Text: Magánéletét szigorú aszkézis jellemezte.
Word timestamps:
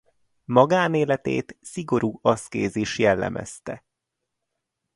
Magánéletét 0.45 1.57
szigorú 1.61 2.19
aszkézis 2.21 2.97
jellemezte. 2.99 3.85